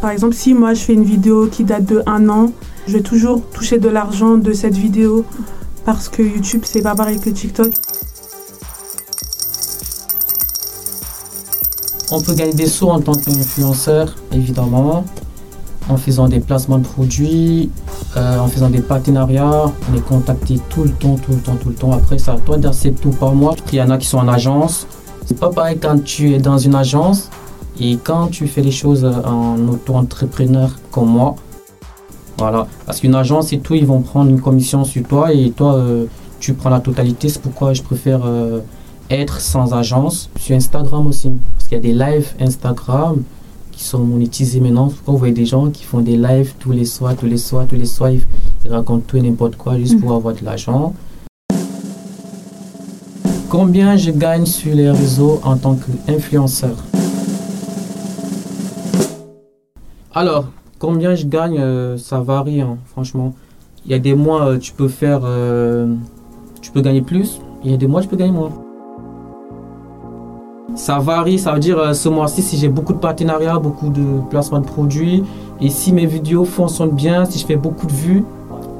par 0.00 0.10
exemple 0.10 0.34
si 0.34 0.54
moi 0.54 0.74
je 0.74 0.80
fais 0.80 0.94
une 0.94 1.04
vidéo 1.04 1.46
qui 1.46 1.64
date 1.64 1.84
de 1.84 2.02
un 2.06 2.28
an, 2.28 2.52
je 2.86 2.92
vais 2.94 3.02
toujours 3.02 3.42
toucher 3.50 3.78
de 3.78 3.88
l'argent 3.88 4.36
de 4.36 4.52
cette 4.52 4.76
vidéo 4.76 5.24
parce 5.84 6.08
que 6.08 6.22
YouTube, 6.22 6.62
c'est 6.64 6.82
pas 6.82 6.94
pareil 6.94 7.20
que 7.20 7.30
TikTok. 7.30 7.68
On 12.12 12.20
peut 12.20 12.34
gagner 12.34 12.54
des 12.54 12.66
sous 12.66 12.86
en 12.86 13.00
tant 13.00 13.14
qu'influenceur, 13.14 14.14
évidemment, 14.32 15.04
en 15.88 15.96
faisant 15.96 16.28
des 16.28 16.38
placements 16.38 16.78
de 16.78 16.86
produits, 16.86 17.68
euh, 18.16 18.38
en 18.38 18.46
faisant 18.46 18.70
des 18.70 18.80
partenariats. 18.80 19.72
On 19.90 19.96
est 19.96 20.00
contacté 20.00 20.60
tout 20.70 20.84
le 20.84 20.90
temps, 20.90 21.16
tout 21.16 21.32
le 21.32 21.38
temps, 21.38 21.56
tout 21.56 21.70
le 21.70 21.74
temps. 21.74 21.92
Après, 21.92 22.18
ça 22.18 22.36
toi 22.44 22.58
d'accepter 22.58 23.00
tout 23.00 23.10
par 23.10 23.34
mois. 23.34 23.56
Il 23.72 23.78
y 23.78 23.82
en 23.82 23.90
a 23.90 23.98
qui 23.98 24.06
sont 24.06 24.18
en 24.18 24.28
agence. 24.28 24.86
C'est 25.26 25.38
pas 25.38 25.50
pareil 25.50 25.78
quand 25.82 26.02
tu 26.04 26.32
es 26.32 26.38
dans 26.38 26.58
une 26.58 26.76
agence 26.76 27.28
et 27.80 27.96
quand 27.96 28.28
tu 28.28 28.46
fais 28.46 28.62
les 28.62 28.70
choses 28.70 29.04
en 29.04 29.58
auto-entrepreneur 29.68 30.70
comme 30.92 31.08
moi. 31.08 31.34
Voilà. 32.38 32.68
Parce 32.84 33.00
qu'une 33.00 33.16
agence 33.16 33.52
et 33.52 33.58
tout, 33.58 33.74
ils 33.74 33.86
vont 33.86 34.02
prendre 34.02 34.30
une 34.30 34.40
commission 34.40 34.84
sur 34.84 35.02
toi 35.02 35.32
et 35.32 35.50
toi, 35.50 35.74
euh, 35.74 36.06
tu 36.38 36.54
prends 36.54 36.70
la 36.70 36.80
totalité. 36.80 37.28
C'est 37.28 37.42
pourquoi 37.42 37.72
je 37.72 37.82
préfère 37.82 38.20
euh, 38.24 38.60
être 39.10 39.40
sans 39.40 39.74
agence. 39.74 40.30
Sur 40.38 40.54
Instagram 40.54 41.06
aussi. 41.08 41.32
Parce 41.66 41.80
qu'il 41.80 41.90
y 41.90 41.92
a 41.92 41.94
des 41.94 42.12
lives 42.12 42.28
Instagram 42.38 43.24
qui 43.72 43.82
sont 43.82 43.98
monétisés 43.98 44.60
maintenant. 44.60 44.92
Vous 45.04 45.18
voyez 45.18 45.34
des 45.34 45.46
gens 45.46 45.68
qui 45.70 45.82
font 45.82 45.98
des 45.98 46.16
lives 46.16 46.54
tous 46.60 46.70
les 46.70 46.84
soirs, 46.84 47.16
tous 47.16 47.26
les 47.26 47.38
soirs, 47.38 47.66
tous 47.66 47.74
les 47.74 47.86
soirs. 47.86 48.12
Ils 48.64 48.70
racontent 48.70 49.02
tout 49.04 49.16
et 49.16 49.20
n'importe 49.20 49.56
quoi 49.56 49.76
juste 49.76 49.98
pour 50.00 50.10
mm. 50.10 50.14
avoir 50.14 50.34
de 50.36 50.44
l'argent. 50.44 50.94
Combien 53.48 53.96
je 53.96 54.12
gagne 54.12 54.46
sur 54.46 54.72
les 54.76 54.88
réseaux 54.92 55.40
en 55.42 55.56
tant 55.56 55.74
qu'influenceur? 55.74 56.76
Alors, 60.14 60.46
Combien 60.78 61.16
je 61.16 61.26
gagne, 61.26 61.58
euh, 61.58 61.96
ça 61.96 62.20
varie, 62.20 62.60
hein, 62.60 62.76
franchement. 62.92 63.34
Il 63.86 63.90
y 63.90 63.94
a 63.94 63.98
des 63.98 64.14
mois, 64.14 64.46
euh, 64.46 64.58
tu 64.58 64.72
peux 64.72 64.88
faire. 64.88 65.22
Euh, 65.24 65.92
tu 66.60 66.70
peux 66.70 66.82
gagner 66.82 67.02
plus. 67.02 67.40
Il 67.64 67.72
y 67.72 67.74
a 67.74 67.76
des 67.76 67.88
mois, 67.88 68.02
tu 68.02 68.08
peux 68.08 68.16
gagner 68.16 68.30
moins. 68.30 68.65
Ça 70.76 70.98
varie, 70.98 71.38
ça 71.38 71.52
veut 71.52 71.58
dire 71.58 71.94
ce 71.96 72.08
mois-ci, 72.08 72.42
si 72.42 72.56
j'ai 72.58 72.68
beaucoup 72.68 72.92
de 72.92 72.98
partenariats, 72.98 73.58
beaucoup 73.58 73.88
de 73.88 74.04
placements 74.30 74.60
de 74.60 74.66
produits, 74.66 75.24
et 75.60 75.70
si 75.70 75.92
mes 75.92 76.06
vidéos 76.06 76.44
fonctionnent 76.44 76.90
bien, 76.90 77.24
si 77.24 77.38
je 77.38 77.46
fais 77.46 77.56
beaucoup 77.56 77.86
de 77.86 77.92
vues, 77.92 78.24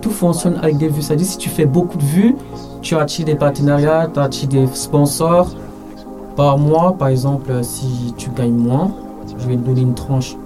tout 0.02 0.10
fonctionne 0.10 0.58
avec 0.62 0.76
des 0.76 0.88
vues. 0.88 1.02
Ça 1.02 1.14
veut 1.14 1.18
dire 1.18 1.26
si 1.26 1.38
tu 1.38 1.48
fais 1.48 1.66
beaucoup 1.66 1.96
de 1.96 2.04
vues, 2.04 2.36
tu 2.82 2.96
attires 2.96 3.24
des 3.24 3.34
partenariats, 3.34 4.08
tu 4.12 4.20
attires 4.20 4.48
des 4.48 4.66
sponsors. 4.74 5.48
Par 6.36 6.58
mois, 6.58 6.94
par 6.98 7.08
exemple, 7.08 7.50
si 7.62 8.14
tu 8.18 8.28
gagnes 8.30 8.56
moins, 8.56 8.92
je 9.38 9.48
vais 9.48 9.56
te 9.56 9.62
donner 9.62 9.80
une 9.80 9.94
tranche 9.94 10.36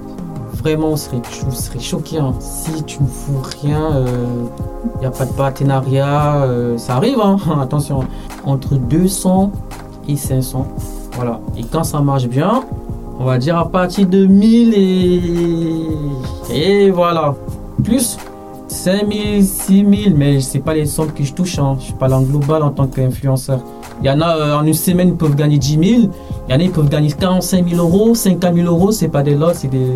vraiment, 0.63 0.95
je 0.97 1.51
serais 1.51 1.81
choqué. 1.81 2.19
Hein. 2.19 2.35
Si 2.39 2.83
tu 2.85 3.03
ne 3.03 3.09
fous 3.09 3.43
rien, 3.63 3.91
il 3.91 4.09
euh, 4.09 5.01
n'y 5.01 5.07
a 5.07 5.11
pas 5.11 5.25
de 5.25 5.33
partenariat, 5.33 6.43
euh, 6.43 6.79
ça 6.79 6.97
arrive, 6.97 7.19
hein. 7.21 7.39
attention, 7.61 8.05
entre 8.45 8.75
200 8.77 9.53
et 10.09 10.17
500. 10.17 10.67
Voilà. 11.17 11.41
Et 11.57 11.65
quand 11.65 11.85
ça 11.85 12.01
marche 12.01 12.27
bien, 12.27 12.63
on 13.19 13.25
va 13.25 13.39
dire 13.39 13.59
à 13.59 13.69
partir 13.69 14.07
de 14.07 14.27
1000 14.27 14.75
et, 14.75 15.21
et 16.55 16.91
voilà. 16.91 17.35
Plus 17.85 18.19
5000, 18.69 19.45
6000, 19.45 20.15
mais 20.17 20.41
c'est 20.41 20.61
pas 20.61 20.75
les 20.75 20.87
sommes 20.87 21.13
que 21.13 21.25
je 21.25 21.33
touche. 21.33 21.59
Hein. 21.59 21.77
Je 21.81 21.93
parle 21.93 22.15
en 22.15 22.23
global 22.23 22.63
en 22.63 22.71
tant 22.71 22.87
qu'influenceur. 22.87 23.61
Il 24.03 24.07
y 24.07 24.11
en 24.11 24.21
a 24.21 24.37
euh, 24.37 24.57
en 24.57 24.65
une 24.65 24.75
semaine, 24.75 25.09
ils 25.09 25.17
peuvent 25.17 25.35
gagner 25.35 25.59
10 25.59 25.71
000. 25.71 25.83
Il 26.49 26.53
y 26.53 26.55
en 26.55 26.61
a, 26.61 26.63
ils 26.63 26.71
peuvent 26.71 26.89
gagner 26.89 27.13
45 27.13 27.69
000 27.69 27.81
euros, 27.81 28.15
50 28.15 28.55
000 28.55 28.67
euros. 28.67 28.93
C'est 28.93 29.09
pas 29.09 29.23
des 29.23 29.35
lots, 29.35 29.53
c'est 29.53 29.69
des, 29.69 29.87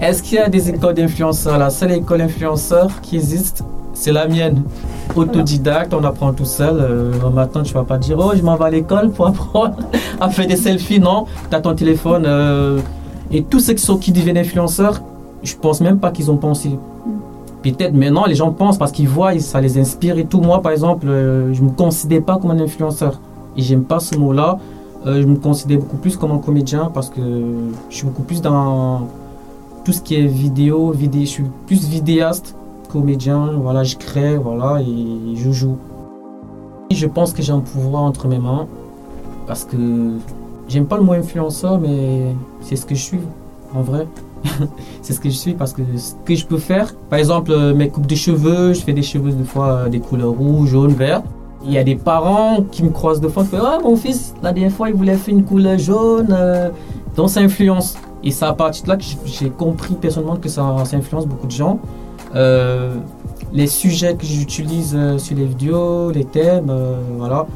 est-ce 0.00 0.22
qu'il 0.22 0.36
y 0.36 0.38
a 0.38 0.48
des 0.48 0.70
écoles 0.70 0.94
d'influenceurs 0.94 1.58
La 1.58 1.70
seule 1.70 1.90
école 1.90 2.18
d'influenceurs 2.18 3.00
qui 3.00 3.16
existe, 3.16 3.64
c'est 3.98 4.12
la 4.12 4.28
mienne. 4.28 4.62
Autodidacte, 5.16 5.92
on 5.92 6.04
apprend 6.04 6.32
tout 6.32 6.44
seul. 6.44 6.76
Euh, 6.78 7.30
matin, 7.30 7.62
tu 7.62 7.74
vas 7.74 7.82
pas 7.82 7.98
dire, 7.98 8.16
oh, 8.18 8.30
je 8.34 8.42
m'en 8.42 8.56
vais 8.56 8.66
à 8.66 8.70
l'école 8.70 9.10
pour 9.10 9.26
apprendre 9.26 9.74
à 10.20 10.30
faire 10.30 10.46
des 10.46 10.56
selfies. 10.56 11.00
Non, 11.00 11.26
tu 11.50 11.56
as 11.56 11.60
ton 11.60 11.74
téléphone. 11.74 12.22
Euh, 12.24 12.78
et 13.32 13.42
tous 13.42 13.58
ceux 13.58 13.74
qui, 13.74 14.12
deviennent 14.12 14.38
influenceurs, 14.38 15.02
je 15.42 15.54
pense 15.56 15.80
même 15.80 15.98
pas 15.98 16.12
qu'ils 16.12 16.30
ont 16.30 16.36
pensé. 16.36 16.70
Peut-être 17.62 17.92
maintenant, 17.92 18.24
les 18.26 18.36
gens 18.36 18.52
pensent 18.52 18.78
parce 18.78 18.92
qu'ils 18.92 19.08
voient, 19.08 19.36
ça 19.40 19.60
les 19.60 19.78
inspire 19.78 20.16
et 20.16 20.26
tout. 20.26 20.40
Moi, 20.40 20.62
par 20.62 20.70
exemple, 20.70 21.08
euh, 21.08 21.52
je 21.52 21.60
me 21.60 21.70
considère 21.70 22.22
pas 22.22 22.38
comme 22.38 22.52
un 22.52 22.60
influenceur. 22.60 23.18
Et 23.56 23.62
j'aime 23.62 23.82
pas 23.82 23.98
ce 23.98 24.16
mot-là. 24.16 24.58
je 25.04 25.24
me 25.24 25.36
considère 25.36 25.78
beaucoup 25.78 25.96
plus 25.96 26.16
comme 26.16 26.30
un 26.30 26.38
comédien 26.38 26.92
parce 26.94 27.10
que 27.10 27.20
je 27.90 27.96
suis 27.96 28.06
beaucoup 28.06 28.22
plus 28.22 28.40
dans 28.40 29.08
tout 29.84 29.92
ce 29.92 30.00
qui 30.00 30.14
est 30.14 30.26
vidéo, 30.26 30.92
vidéo, 30.92 31.22
je 31.22 31.26
suis 31.26 31.44
plus 31.66 31.88
vidéaste, 31.88 32.54
comédien, 32.88 33.52
voilà, 33.60 33.84
je 33.84 33.96
crée, 33.96 34.36
voilà, 34.36 34.80
et 34.80 35.36
je 35.36 35.50
joue. 35.50 35.76
Je 36.90 37.06
pense 37.06 37.32
que 37.32 37.42
j'ai 37.42 37.52
un 37.52 37.60
pouvoir 37.60 38.02
entre 38.02 38.28
mes 38.28 38.38
mains 38.38 38.66
parce 39.46 39.64
que 39.64 39.76
j'aime 40.68 40.86
pas 40.86 40.96
le 40.96 41.02
mot 41.02 41.12
influenceur, 41.12 41.78
mais 41.78 42.34
c'est 42.60 42.76
ce 42.76 42.86
que 42.86 42.94
je 42.94 43.02
suis 43.02 43.20
en 43.74 43.82
vrai. 43.82 44.06
c'est 45.02 45.12
ce 45.12 45.20
que 45.20 45.30
je 45.30 45.34
suis 45.34 45.54
parce 45.54 45.72
que 45.72 45.82
ce 45.96 46.14
que 46.24 46.34
je 46.34 46.46
peux 46.46 46.58
faire, 46.58 46.94
par 47.10 47.18
exemple, 47.18 47.50
euh, 47.50 47.74
mes 47.74 47.88
coupes 47.88 48.06
de 48.06 48.14
cheveux, 48.14 48.72
je 48.72 48.80
fais 48.80 48.92
des 48.92 49.02
cheveux 49.02 49.32
des 49.32 49.44
fois 49.44 49.66
euh, 49.66 49.88
des 49.88 50.00
couleurs 50.00 50.30
rouge, 50.30 50.70
jaune, 50.70 50.92
vert. 50.92 51.22
Il 51.64 51.72
y 51.72 51.78
a 51.78 51.84
des 51.84 51.96
parents 51.96 52.62
qui 52.70 52.84
me 52.84 52.90
croisent 52.90 53.20
de 53.20 53.28
fois, 53.28 53.42
qui 53.42 53.50
font 53.50 53.58
Ah, 53.60 53.78
mon 53.82 53.96
fils, 53.96 54.34
la 54.42 54.52
dernière 54.52 54.72
fois, 54.72 54.90
il 54.90 54.94
voulait 54.94 55.16
faire 55.16 55.34
une 55.34 55.44
couleur 55.44 55.78
jaune. 55.78 56.28
Euh, 56.30 56.70
donc, 57.16 57.30
ça 57.30 57.40
influence. 57.40 57.96
Et 58.22 58.30
c'est 58.30 58.44
à 58.44 58.52
partir 58.52 58.84
de 58.84 58.90
là 58.90 58.96
que 58.96 59.04
j'ai 59.24 59.50
compris 59.50 59.94
personnellement 59.94 60.36
que 60.36 60.48
ça, 60.48 60.62
influence 60.62 61.26
beaucoup 61.26 61.46
de 61.46 61.52
gens. 61.52 61.80
Euh, 62.34 62.96
les 63.52 63.66
sujets 63.66 64.14
que 64.14 64.26
j'utilise 64.26 64.94
euh, 64.94 65.18
sur 65.18 65.36
les 65.36 65.46
vidéos, 65.46 66.10
les 66.10 66.24
thèmes, 66.24 66.68
euh, 66.70 67.00
voilà. 67.16 67.46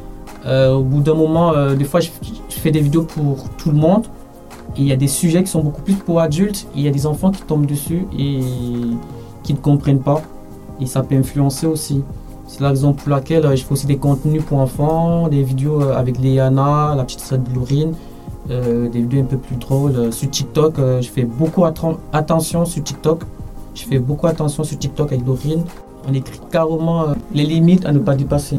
au 0.70 0.82
bout 0.82 1.00
d'un 1.00 1.14
moment, 1.14 1.52
des 1.74 1.84
fois, 1.84 2.00
je, 2.00 2.08
fais 2.48 2.70
des 2.70 2.80
vidéos 2.80 3.02
pour 3.02 3.48
tout 3.58 3.70
le 3.70 3.76
monde. 3.76 4.06
Il 4.76 4.84
y 4.84 4.92
a 4.92 4.96
des 4.96 5.08
sujets 5.08 5.42
qui 5.42 5.50
sont 5.50 5.62
beaucoup 5.62 5.82
plus 5.82 5.94
pour 5.94 6.20
adultes. 6.20 6.66
il 6.74 6.82
y 6.82 6.88
a 6.88 6.90
des 6.90 7.06
enfants 7.06 7.30
qui 7.30 7.42
tombent 7.42 7.66
dessus 7.66 8.06
et 8.18 8.40
qui 9.42 9.52
ne 9.52 9.58
comprennent 9.58 10.00
pas. 10.00 10.22
Et 10.80 10.86
ça 10.86 11.02
peut 11.02 11.14
influencer 11.14 11.66
aussi. 11.66 12.02
C'est 12.46 12.60
la 12.60 12.70
raison 12.70 12.92
pour 12.92 13.10
laquelle 13.10 13.44
je 13.56 13.62
fais 13.62 13.72
aussi 13.72 13.86
des 13.86 13.98
contenus 13.98 14.42
pour 14.44 14.58
enfants, 14.58 15.28
des 15.28 15.42
vidéos 15.42 15.82
avec 15.82 16.18
Léana, 16.18 16.94
la 16.96 17.04
petite 17.04 17.20
sœur 17.20 17.38
de 17.38 17.54
Laurine. 17.54 17.92
Euh, 18.50 18.88
des 18.88 19.00
vidéos 19.00 19.20
un 19.20 19.26
peu 19.26 19.36
plus 19.36 19.56
drôles. 19.56 20.12
Sur 20.12 20.28
TikTok, 20.30 20.74
je 20.78 21.08
fais 21.08 21.24
beaucoup 21.24 21.64
attention 21.64 22.64
sur 22.64 22.82
TikTok. 22.82 23.22
Je 23.74 23.84
fais 23.84 23.98
beaucoup 23.98 24.26
attention 24.26 24.64
sur 24.64 24.78
TikTok 24.78 25.12
avec 25.12 25.24
Dorine. 25.24 25.64
On 26.08 26.12
écrit 26.12 26.40
carrément 26.50 27.06
les 27.34 27.44
limites 27.44 27.86
à 27.86 27.92
ne 27.92 27.98
pas 27.98 28.14
dépasser. 28.14 28.58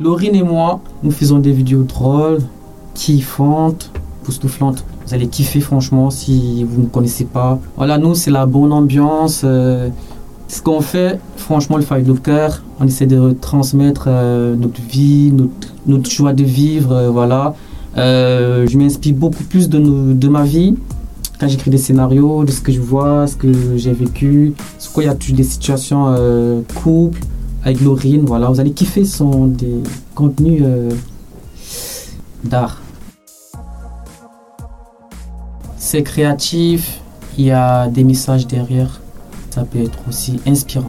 Laurine 0.00 0.34
et 0.34 0.42
moi, 0.42 0.80
nous 1.02 1.10
faisons 1.10 1.38
des 1.38 1.52
vidéos 1.52 1.82
drôles, 1.82 2.40
kiffantes, 2.94 3.90
époustouflante. 4.22 4.84
Vous 5.06 5.14
allez 5.14 5.26
kiffer 5.26 5.60
franchement 5.60 6.10
si 6.10 6.64
vous 6.64 6.82
ne 6.82 6.86
connaissez 6.86 7.24
pas. 7.24 7.58
Voilà, 7.76 7.98
nous 7.98 8.14
c'est 8.14 8.30
la 8.30 8.46
bonne 8.46 8.72
ambiance. 8.72 9.42
euh, 9.44 9.88
ce 10.48 10.62
qu'on 10.62 10.80
fait, 10.80 11.18
franchement, 11.36 11.76
le 11.76 11.82
Five 11.82 12.06
Love 12.08 12.20
Cœur, 12.22 12.62
on 12.80 12.86
essaie 12.86 13.06
de 13.06 13.36
transmettre 13.38 14.04
euh, 14.06 14.56
notre 14.56 14.80
vie, 14.80 15.30
notre, 15.30 15.74
notre 15.86 16.10
joie 16.10 16.32
de 16.32 16.42
vivre, 16.44 16.92
euh, 16.92 17.10
voilà. 17.10 17.54
Euh, 17.96 18.66
je 18.66 18.78
m'inspire 18.78 19.14
beaucoup 19.14 19.44
plus 19.44 19.68
de, 19.68 19.78
de 19.78 20.28
ma 20.28 20.44
vie 20.44 20.74
quand 21.38 21.48
j'écris 21.48 21.70
des 21.70 21.78
scénarios, 21.78 22.44
de 22.44 22.50
ce 22.50 22.60
que 22.60 22.72
je 22.72 22.80
vois, 22.80 23.26
ce 23.26 23.36
que 23.36 23.76
j'ai 23.76 23.92
vécu. 23.92 24.54
C'est 24.78 24.92
quoi, 24.92 25.04
il 25.04 25.06
y 25.06 25.10
a 25.10 25.14
des 25.14 25.44
situations 25.44 26.06
euh, 26.08 26.62
couple 26.82 27.20
avec 27.64 27.80
Laurine, 27.80 28.24
voilà. 28.24 28.48
Vous 28.48 28.60
allez 28.60 28.72
kiffer, 28.72 29.04
ce 29.04 29.18
sont 29.18 29.46
des 29.46 29.82
contenus 30.14 30.62
euh, 30.64 30.90
d'art. 32.44 32.80
C'est 35.76 36.02
créatif, 36.02 37.00
il 37.36 37.46
y 37.46 37.50
a 37.50 37.88
des 37.88 38.04
messages 38.04 38.46
derrière. 38.46 39.00
Ça 39.50 39.64
peut 39.64 39.78
être 39.78 39.98
aussi 40.08 40.40
inspirant. 40.46 40.88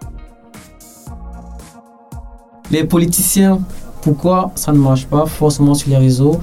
Les 2.71 2.83
politiciens, 2.83 3.59
pourquoi 4.01 4.51
ça 4.55 4.71
ne 4.71 4.77
marche 4.77 5.05
pas 5.05 5.25
forcément 5.25 5.73
sur 5.73 5.89
les 5.89 5.97
réseaux? 5.97 6.39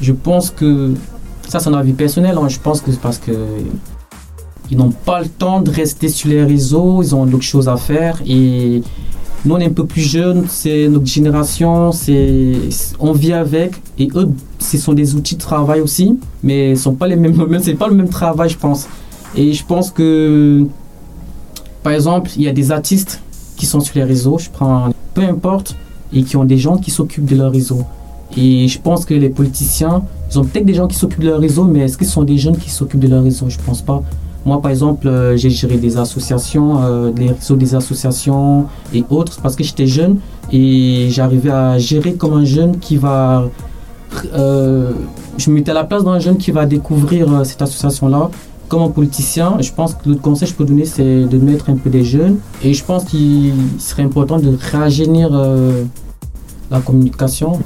Je 0.00 0.12
pense 0.12 0.50
que 0.50 0.94
ça, 1.48 1.60
c'est 1.60 1.68
un 1.68 1.74
avis 1.74 1.92
personnel. 1.92 2.36
hein. 2.38 2.48
Je 2.48 2.58
pense 2.58 2.80
que 2.80 2.90
c'est 2.90 3.00
parce 3.00 3.18
que 3.18 3.32
ils 4.70 4.78
n'ont 4.78 4.90
pas 4.90 5.20
le 5.20 5.28
temps 5.28 5.60
de 5.60 5.70
rester 5.70 6.08
sur 6.08 6.28
les 6.28 6.42
réseaux. 6.42 7.02
Ils 7.02 7.14
ont 7.14 7.26
d'autres 7.26 7.42
choses 7.44 7.68
à 7.68 7.76
faire 7.76 8.20
et 8.26 8.82
nous, 9.44 9.54
on 9.54 9.58
est 9.58 9.66
un 9.66 9.72
peu 9.72 9.84
plus 9.84 10.00
jeunes. 10.00 10.46
C'est 10.48 10.88
notre 10.88 11.06
génération. 11.06 11.92
C'est 11.92 12.54
on 12.98 13.12
vit 13.12 13.34
avec 13.34 13.72
et 13.98 14.08
eux, 14.14 14.30
ce 14.58 14.78
sont 14.78 14.94
des 14.94 15.14
outils 15.14 15.36
de 15.36 15.40
travail 15.40 15.80
aussi, 15.80 16.18
mais 16.42 16.74
ce 16.74 16.84
sont 16.84 16.94
pas 16.94 17.06
les 17.06 17.16
mêmes. 17.16 17.58
C'est 17.62 17.74
pas 17.74 17.88
le 17.88 17.94
même 17.94 18.08
travail, 18.08 18.48
je 18.48 18.58
pense. 18.58 18.86
Et 19.36 19.52
je 19.52 19.64
pense 19.64 19.90
que 19.90 20.64
par 21.82 21.92
exemple, 21.92 22.30
il 22.36 22.42
y 22.42 22.48
a 22.48 22.52
des 22.52 22.72
artistes 22.72 23.20
qui 23.56 23.66
sont 23.66 23.80
sur 23.80 23.96
les 23.96 24.04
réseaux, 24.04 24.38
je 24.38 24.48
prends 24.48 24.88
peu 25.12 25.22
importe, 25.22 25.76
et 26.12 26.22
qui 26.22 26.36
ont 26.36 26.44
des 26.44 26.56
gens 26.58 26.78
qui 26.78 26.90
s'occupent 26.90 27.26
de 27.26 27.36
leur 27.36 27.52
réseau. 27.52 27.82
Et 28.36 28.66
je 28.68 28.80
pense 28.80 29.04
que 29.04 29.14
les 29.14 29.28
politiciens, 29.28 30.02
ils 30.30 30.38
ont 30.38 30.44
peut-être 30.44 30.66
des 30.66 30.74
gens 30.74 30.86
qui 30.86 30.96
s'occupent 30.96 31.22
de 31.22 31.28
leur 31.28 31.40
réseau, 31.40 31.64
mais 31.64 31.80
est-ce 31.80 31.96
que 31.96 32.04
ce 32.04 32.12
sont 32.12 32.22
des 32.24 32.38
jeunes 32.38 32.56
qui 32.56 32.70
s'occupent 32.70 33.00
de 33.00 33.08
leur 33.08 33.22
réseau? 33.22 33.46
Je 33.48 33.58
pense 33.58 33.82
pas. 33.82 34.02
Moi, 34.44 34.60
par 34.60 34.70
exemple, 34.70 35.08
euh, 35.08 35.36
j'ai 35.36 35.48
géré 35.50 35.76
des 35.78 35.96
associations, 35.96 36.82
euh, 36.82 37.12
les 37.16 37.28
réseaux 37.28 37.56
des 37.56 37.74
associations 37.74 38.66
et 38.92 39.02
autres, 39.08 39.40
parce 39.40 39.56
que 39.56 39.64
j'étais 39.64 39.86
jeune 39.86 40.18
et 40.52 41.08
j'arrivais 41.10 41.50
à 41.50 41.78
gérer 41.78 42.14
comme 42.14 42.34
un 42.34 42.44
jeune 42.44 42.78
qui 42.78 42.96
va. 42.96 43.44
euh, 44.34 44.92
je 45.38 45.50
me 45.50 45.56
mettais 45.56 45.70
à 45.70 45.74
la 45.74 45.84
place 45.84 46.04
d'un 46.04 46.18
jeune 46.18 46.36
qui 46.36 46.50
va 46.50 46.66
découvrir 46.66 47.32
euh, 47.32 47.44
cette 47.44 47.62
association-là 47.62 48.30
comme 48.68 48.82
un 48.82 48.88
politicien, 48.88 49.58
je 49.60 49.70
pense 49.72 49.94
que 49.94 50.08
le 50.08 50.16
conseil 50.16 50.48
que 50.48 50.52
je 50.52 50.58
peux 50.58 50.64
donner, 50.64 50.84
c'est 50.84 51.24
de 51.24 51.38
mettre 51.38 51.70
un 51.70 51.76
peu 51.76 51.90
des 51.90 52.04
jeunes. 52.04 52.38
Et 52.62 52.74
je 52.74 52.84
pense 52.84 53.04
qu'il 53.04 53.52
serait 53.78 54.02
important 54.02 54.38
de 54.38 54.56
euh, 54.56 55.84
la 56.70 56.80
communication. 56.80 57.60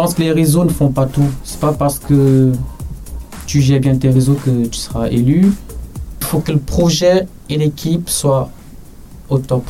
Je 0.00 0.06
pense 0.06 0.14
que 0.14 0.22
les 0.22 0.32
réseaux 0.32 0.64
ne 0.64 0.70
font 0.70 0.88
pas 0.90 1.04
tout. 1.04 1.28
C'est 1.44 1.60
pas 1.60 1.74
parce 1.74 1.98
que 1.98 2.52
tu 3.46 3.60
gères 3.60 3.80
bien 3.80 3.94
tes 3.94 4.08
réseaux 4.08 4.32
que 4.32 4.64
tu 4.66 4.78
seras 4.78 5.08
élu. 5.10 5.52
Il 6.20 6.24
faut 6.24 6.38
que 6.40 6.52
le 6.52 6.58
projet 6.58 7.26
et 7.50 7.58
l'équipe 7.58 8.08
soient 8.08 8.48
au 9.28 9.36
top. 9.36 9.62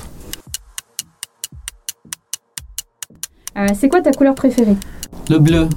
Euh, 3.59 3.67
c'est 3.77 3.89
quoi 3.89 4.03
ta 4.03 4.13
couleur 4.13 4.37
préférée? 4.37 4.77
Le 5.29 5.41
bleu, 5.41 5.69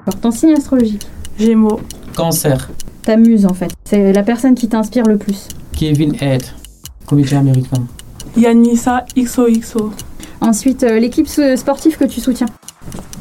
Alors, 0.00 0.20
ton 0.20 0.30
signe 0.30 0.52
astrologique? 0.52 1.06
Gémeaux. 1.38 1.80
cancer, 2.14 2.70
Ta 3.00 3.16
muse, 3.16 3.46
en 3.46 3.54
fait. 3.54 3.70
C'est 3.84 4.12
la 4.12 4.22
personne 4.22 4.54
qui 4.54 4.68
t'inspire 4.68 5.06
le 5.06 5.16
plus. 5.16 5.48
Kevin 5.72 6.14
Head, 6.20 6.44
comédien 7.06 7.38
américain. 7.38 7.82
Yanissa 8.36 9.06
XOXO. 9.16 9.92
Ensuite, 10.42 10.82
euh, 10.82 10.98
l'équipe 10.98 11.26
sportive 11.26 11.96
que 11.96 12.04
tu 12.04 12.20
soutiens? 12.20 12.48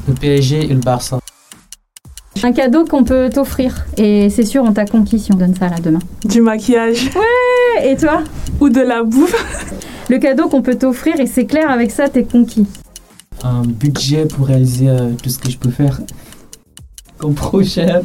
Le 0.07 0.13
PSG 0.13 0.65
et 0.65 0.73
le 0.73 0.79
Barça. 0.79 1.19
Un 2.41 2.51
cadeau 2.51 2.85
qu'on 2.85 3.03
peut 3.03 3.29
t'offrir. 3.33 3.85
Et 3.97 4.29
c'est 4.29 4.43
sûr, 4.43 4.63
on 4.63 4.73
t'a 4.73 4.85
conquis 4.85 5.19
si 5.19 5.31
on 5.31 5.37
donne 5.37 5.55
ça 5.55 5.69
là 5.69 5.77
demain. 5.81 5.99
Du 6.25 6.41
maquillage. 6.41 7.09
Et 7.83 7.95
toi? 7.95 8.23
Ou 8.59 8.69
de 8.69 8.81
la 8.81 9.03
bouffe. 9.03 9.35
Le 10.09 10.17
cadeau 10.17 10.49
qu'on 10.49 10.61
peut 10.61 10.75
t'offrir, 10.75 11.19
et 11.19 11.27
c'est 11.27 11.45
clair, 11.45 11.71
avec 11.71 11.89
ça, 11.89 12.09
t'es 12.09 12.23
conquis. 12.23 12.67
Un 13.43 13.61
budget 13.61 14.25
pour 14.25 14.47
réaliser 14.47 14.89
euh, 14.89 15.11
tout 15.21 15.29
ce 15.29 15.39
que 15.39 15.49
je 15.49 15.57
peux 15.57 15.71
faire 15.71 16.01
comme 17.17 17.33
projet. 17.33 18.01